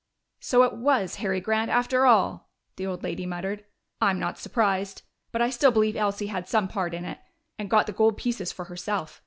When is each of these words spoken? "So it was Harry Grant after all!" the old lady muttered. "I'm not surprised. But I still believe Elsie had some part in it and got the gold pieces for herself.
"So 0.39 0.63
it 0.63 0.73
was 0.73 1.17
Harry 1.17 1.39
Grant 1.39 1.69
after 1.69 2.07
all!" 2.07 2.49
the 2.75 2.87
old 2.87 3.03
lady 3.03 3.27
muttered. 3.27 3.65
"I'm 4.01 4.17
not 4.17 4.39
surprised. 4.39 5.03
But 5.31 5.43
I 5.43 5.51
still 5.51 5.69
believe 5.69 5.95
Elsie 5.95 6.25
had 6.25 6.47
some 6.49 6.67
part 6.67 6.95
in 6.95 7.05
it 7.05 7.19
and 7.59 7.69
got 7.69 7.85
the 7.85 7.93
gold 7.93 8.17
pieces 8.17 8.51
for 8.51 8.65
herself. 8.65 9.19